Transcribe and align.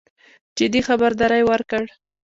جدي 0.59 0.81
خبرداری 0.87 1.41
ورکړ. 1.49 1.83